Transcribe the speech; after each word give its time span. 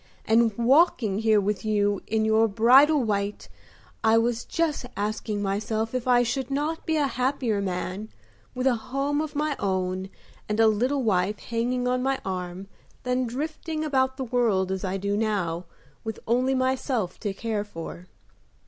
And 0.25 0.57
walking 0.57 1.19
here 1.19 1.39
with 1.39 1.63
you 1.63 2.01
in 2.07 2.25
your 2.25 2.47
bridal 2.47 3.03
white 3.03 3.47
I 4.03 4.17
was 4.17 4.45
just 4.45 4.83
asking 4.97 5.43
myself 5.43 5.93
if 5.93 6.07
I 6.07 6.23
should 6.23 6.49
not 6.49 6.87
be 6.87 6.97
a 6.97 7.05
happier 7.05 7.61
man 7.61 8.09
with 8.55 8.65
a 8.65 8.73
home 8.89 9.21
of 9.21 9.35
my 9.35 9.55
own 9.59 10.09
and 10.49 10.59
a 10.59 10.65
little 10.65 11.03
wife 11.03 11.37
hanging 11.37 11.87
on 11.87 12.01
my 12.01 12.19
arm 12.25 12.65
than 13.03 13.27
drifting 13.27 13.85
about 13.85 14.17
the 14.17 14.23
world 14.23 14.71
as 14.71 14.83
I 14.83 14.97
do 14.97 15.15
now 15.15 15.65
with 16.03 16.19
only 16.27 16.55
myself 16.55 17.19
to 17.19 17.31
care 17.31 17.63
for." 17.63 18.07